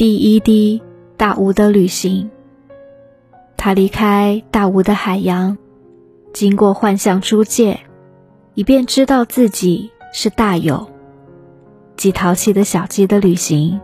[0.00, 0.80] 第一滴
[1.18, 2.30] 大无的旅行。
[3.58, 5.58] 他离开大无的海洋，
[6.32, 7.80] 经过幻象诸界，
[8.54, 10.88] 以便知道自己是大有，
[11.98, 13.78] 即淘气的小鸡的旅行。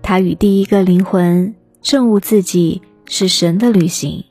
[0.00, 4.24] 他与第一个灵魂证悟自己是神的旅行，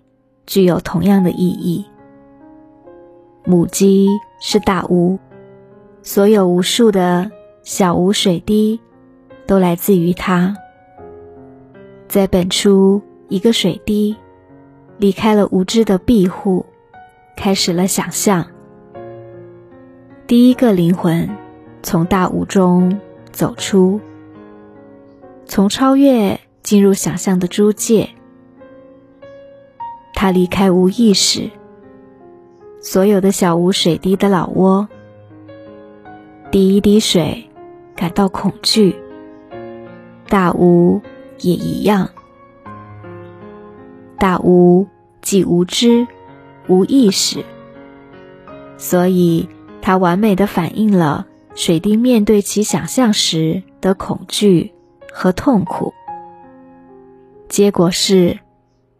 [0.48, 1.86] 具有同样的意义。
[3.46, 4.08] 母鸡
[4.40, 5.20] 是大无，
[6.02, 7.30] 所有无数的
[7.62, 8.80] 小无水滴。
[9.52, 10.56] 都来自于他，
[12.08, 14.16] 在本初，一个水滴
[14.98, 16.66] 离开了无知的庇护，
[17.36, 18.48] 开始了想象。
[20.26, 21.30] 第一个灵魂
[21.84, 22.98] 从大雾中
[23.34, 24.00] 走出，
[25.46, 28.08] 从超越进入想象的诸界。
[30.14, 31.50] 他离开无意识，
[32.80, 34.88] 所有的小无水滴的老窝。
[36.50, 37.50] 第一滴水
[37.98, 38.96] 感到恐惧。
[40.32, 41.02] 大无
[41.42, 42.10] 也一样，
[44.18, 44.88] 大无
[45.22, 46.08] 既无知、
[46.70, 47.44] 无意识，
[48.78, 49.50] 所以
[49.82, 54.72] 它完美的反映了水滴面对其想象时的恐惧
[55.12, 55.94] 和痛苦。
[57.50, 58.40] 结果是，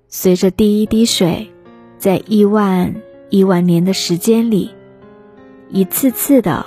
[0.10, 1.50] 随着第一滴水
[1.98, 2.94] 在亿万
[3.30, 4.76] 亿万年的时间里，
[5.70, 6.66] 一次次的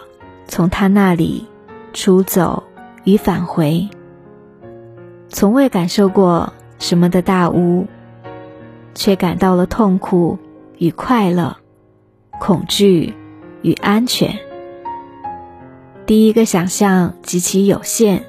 [0.48, 1.44] 从他那里
[1.92, 2.62] 出走
[3.04, 3.86] 与返回。
[5.34, 7.88] 从未感受过什么的大屋，
[8.94, 10.38] 却感到了痛苦
[10.78, 11.56] 与快乐，
[12.38, 13.12] 恐惧
[13.60, 14.38] 与安全。
[16.06, 18.24] 第一个想象极其有限，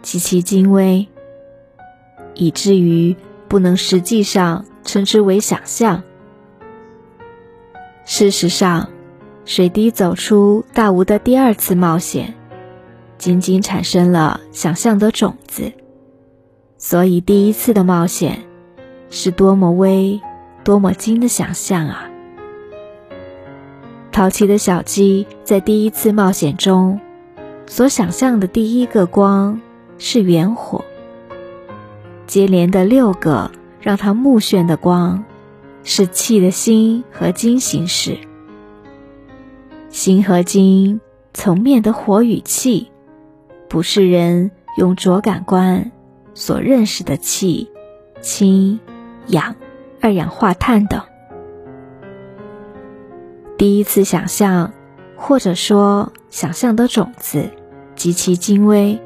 [0.00, 1.08] 极其精微，
[2.34, 3.16] 以至于
[3.48, 6.04] 不能实际上称之为想象。
[8.04, 8.88] 事实上，
[9.44, 12.32] 水滴走出大屋的第二次冒险，
[13.18, 15.72] 仅仅产生了想象的种子。
[16.84, 18.42] 所以，第一次的冒险
[19.08, 20.20] 是多么微、
[20.64, 22.10] 多么精的想象啊！
[24.10, 27.00] 淘气的小鸡在第一次冒险中
[27.68, 29.60] 所想象的第一个光
[29.96, 30.84] 是圆火，
[32.26, 35.24] 接连的六个让它目眩的光
[35.84, 38.18] 是气的心和金形式。
[39.88, 41.00] 心和金
[41.32, 42.90] 层面的火与气，
[43.68, 45.92] 不是人用着感官。
[46.34, 47.70] 所认识的气、
[48.20, 48.80] 氢、
[49.26, 49.56] 氧、
[50.00, 51.02] 二氧化碳等，
[53.58, 54.72] 第一次想象，
[55.16, 57.50] 或者说想象的种子
[57.94, 59.00] 极其精微，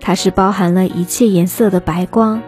[0.00, 2.42] 它是包含了一切颜色的白光，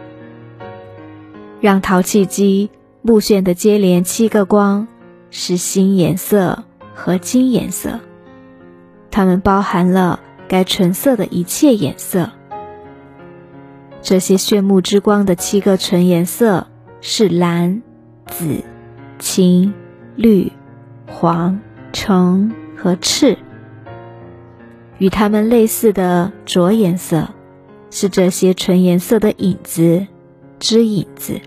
[1.60, 2.70] 让陶器机
[3.02, 4.88] 目眩的接连七个光
[5.30, 8.00] 是新颜色和金颜色，
[9.10, 12.30] 它们包含了该纯色的一切颜色。
[14.06, 16.68] 这些炫目之光的七个纯颜色
[17.00, 17.82] 是蓝、
[18.28, 18.62] 紫、
[19.18, 19.74] 青、
[20.14, 20.52] 绿、
[21.08, 21.58] 黄、
[21.92, 23.36] 橙和赤。
[24.98, 27.30] 与它们类似的浊颜色
[27.90, 30.06] 是这些纯颜色的影子
[30.60, 31.40] 之影子。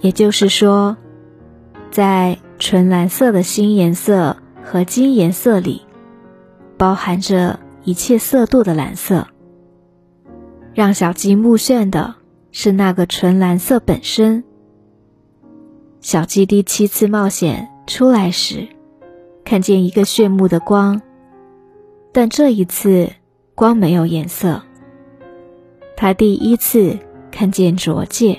[0.00, 0.98] 也就是说，
[1.90, 5.86] 在纯蓝色的新颜色和金颜色里，
[6.76, 9.28] 包含着一切色度的蓝色。
[10.74, 12.14] 让小鸡目眩的
[12.50, 14.42] 是那个纯蓝色本身。
[16.00, 18.66] 小鸡第七次冒险出来时，
[19.44, 21.00] 看见一个炫目的光，
[22.10, 23.10] 但这一次
[23.54, 24.62] 光没有颜色。
[25.96, 26.98] 它第一次
[27.30, 28.38] 看见浊界。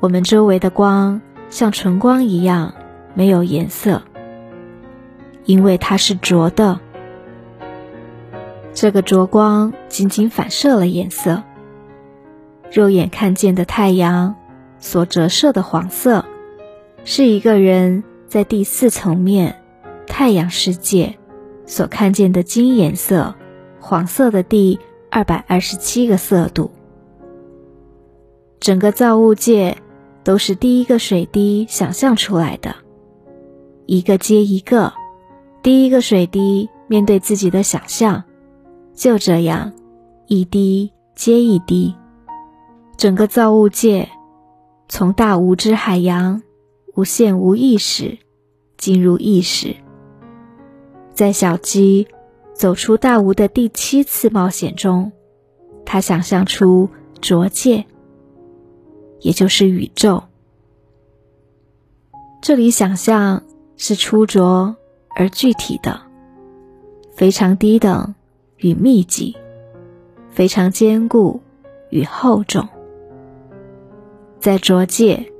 [0.00, 1.20] 我们周围的光
[1.50, 2.74] 像纯光一样
[3.14, 4.02] 没有颜色，
[5.44, 6.80] 因为它是浊的。
[8.76, 11.42] 这个灼光仅仅反射了颜色。
[12.70, 14.36] 肉眼看见的太阳
[14.78, 16.26] 所折射的黄色，
[17.02, 19.62] 是一个人在第四层面
[20.06, 21.16] 太阳世界
[21.64, 23.34] 所看见的金颜色
[23.80, 24.78] 黄色的第
[25.10, 26.70] 二百二十七个色度。
[28.60, 29.78] 整个造物界
[30.22, 32.76] 都是第一个水滴想象出来的，
[33.86, 34.92] 一个接一个，
[35.62, 38.24] 第一个水滴面对自己的想象。
[38.96, 39.74] 就这样，
[40.26, 41.94] 一滴接一滴，
[42.96, 44.08] 整个造物界
[44.88, 46.42] 从大无知海洋、
[46.94, 48.16] 无限无意识
[48.78, 49.76] 进入意识。
[51.12, 52.08] 在小鸡
[52.54, 55.12] 走出大无的第七次冒险中，
[55.84, 56.88] 他想象出
[57.20, 57.84] 浊界，
[59.20, 60.22] 也就是宇宙。
[62.40, 63.42] 这里想象
[63.76, 64.74] 是出浊
[65.14, 66.00] 而具体的，
[67.14, 68.15] 非常低等。
[68.58, 69.36] 与密集，
[70.30, 71.40] 非常坚固
[71.90, 72.68] 与厚重。
[74.38, 75.32] 在浊界，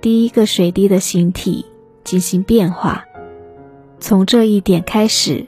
[0.00, 1.66] 第一个水滴的形体
[2.04, 3.04] 进行变化，
[3.98, 5.46] 从这一点开始，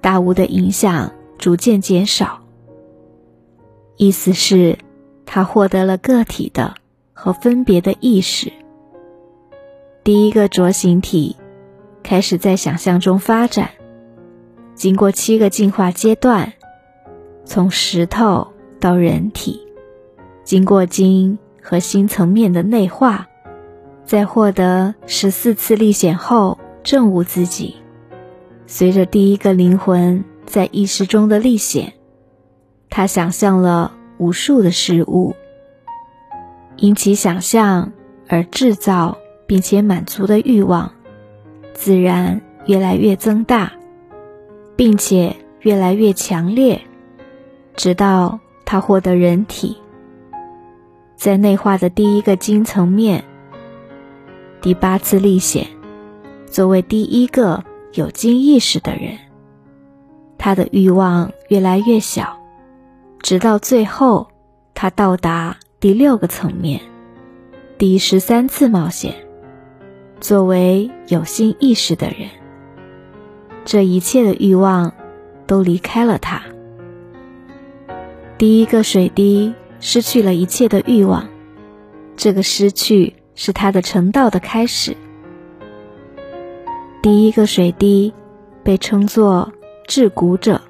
[0.00, 2.40] 大雾的影响逐渐减少。
[3.96, 4.78] 意思是，
[5.26, 6.74] 他获得了个体的
[7.12, 8.52] 和分别的意识。
[10.02, 11.36] 第一个浊形体
[12.02, 13.70] 开始在想象中发展，
[14.80, 16.54] 经过七个进化阶段，
[17.44, 18.48] 从石头
[18.80, 19.60] 到人体，
[20.42, 23.28] 经过精和心层面的内化，
[24.06, 27.76] 在获得十四次历险后证悟自己。
[28.66, 31.92] 随着第一个灵魂在意识中的历险，
[32.88, 35.34] 他想象了无数的事物，
[36.78, 37.92] 因其想象
[38.28, 39.18] 而制造。
[39.46, 40.92] 并且满足的欲望，
[41.74, 43.72] 自然越来越增大，
[44.80, 46.80] 并且越来越强烈，
[47.76, 49.76] 直到他获得人体。
[51.16, 53.22] 在内化的第一个精层面，
[54.62, 55.66] 第八次历险，
[56.46, 57.62] 作为第一个
[57.92, 59.18] 有精意识的人，
[60.38, 62.38] 他的欲望越来越小，
[63.20, 64.28] 直到最后，
[64.72, 66.80] 他到达第六个层面，
[67.76, 69.14] 第十三次冒险。
[70.20, 72.30] 作为有心意识的人，
[73.70, 74.92] 这一切的欲望
[75.46, 76.42] 都离开了他。
[78.36, 81.28] 第一个水滴失去了一切的欲望，
[82.16, 84.96] 这个失去是他的成道的开始。
[87.00, 88.12] 第一个水滴
[88.64, 89.52] 被称作
[89.86, 90.60] 至古者，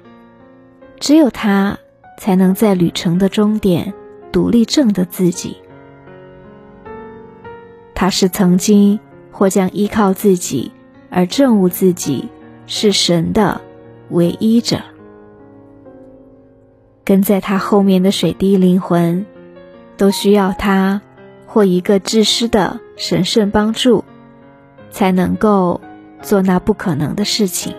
[0.99, 1.79] 只有他
[2.19, 3.91] 才能在旅程的终点
[4.31, 5.57] 独立证的自己。
[7.95, 8.99] 他是曾经。
[9.33, 10.71] 或将依靠自己
[11.09, 12.27] 而证悟自己
[12.73, 13.59] 是神的
[14.11, 14.79] 唯一者。
[17.03, 19.25] 跟在他后面的水滴灵魂，
[19.97, 21.01] 都需要他
[21.45, 24.05] 或一个至师的神圣帮助，
[24.89, 25.81] 才能够
[26.21, 27.75] 做那不可能的事情，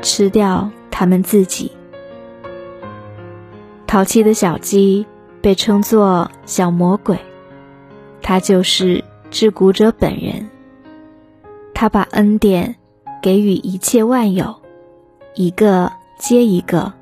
[0.00, 1.72] 吃掉他们自己。
[3.86, 5.04] 淘气的小鸡
[5.42, 7.18] 被称作小魔鬼，
[8.22, 9.04] 它就是。
[9.30, 10.50] 至古者本人，
[11.72, 12.74] 他把恩典
[13.20, 14.54] 给予一切万有，
[15.34, 16.92] 一个接一个，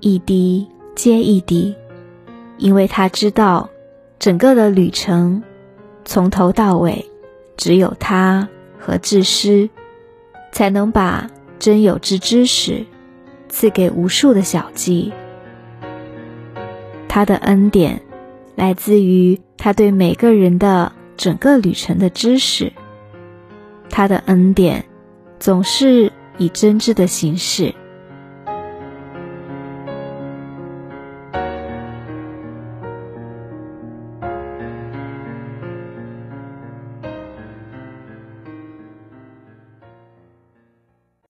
[0.00, 1.74] 一滴接一滴，
[2.58, 3.68] 因为他知道
[4.18, 5.42] 整个的旅程
[6.04, 7.04] 从头到尾，
[7.56, 8.48] 只有他
[8.78, 9.68] 和智师
[10.52, 12.84] 才能把真有之知识
[13.48, 15.12] 赐给无数的小鸡。
[17.08, 18.02] 他的恩典
[18.54, 20.92] 来自于他对每个人的。
[21.18, 22.70] 整个旅程的知识，
[23.88, 24.84] 他的恩典
[25.38, 27.74] 总是以真挚的形式